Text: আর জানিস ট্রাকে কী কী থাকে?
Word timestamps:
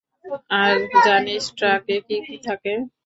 আর 0.61 0.73
জানিস 1.05 1.43
ট্রাকে 1.57 1.95
কী 2.07 2.17
কী 2.25 2.35
থাকে? 2.47 2.73